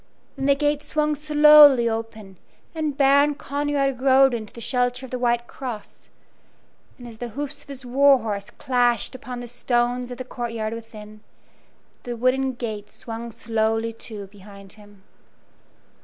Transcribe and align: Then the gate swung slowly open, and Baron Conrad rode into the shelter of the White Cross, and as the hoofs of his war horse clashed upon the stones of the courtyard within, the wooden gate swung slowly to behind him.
Then 0.35 0.47
the 0.47 0.55
gate 0.55 0.81
swung 0.81 1.13
slowly 1.13 1.87
open, 1.87 2.39
and 2.73 2.97
Baron 2.97 3.35
Conrad 3.35 4.01
rode 4.01 4.33
into 4.33 4.51
the 4.51 4.59
shelter 4.59 5.05
of 5.05 5.11
the 5.11 5.19
White 5.19 5.45
Cross, 5.45 6.09
and 6.97 7.07
as 7.07 7.17
the 7.17 7.27
hoofs 7.27 7.61
of 7.61 7.69
his 7.69 7.85
war 7.85 8.17
horse 8.17 8.49
clashed 8.49 9.13
upon 9.13 9.41
the 9.41 9.47
stones 9.47 10.09
of 10.09 10.17
the 10.17 10.23
courtyard 10.23 10.73
within, 10.73 11.19
the 12.01 12.17
wooden 12.17 12.53
gate 12.53 12.89
swung 12.89 13.31
slowly 13.31 13.93
to 13.93 14.25
behind 14.25 14.73
him. 14.73 15.03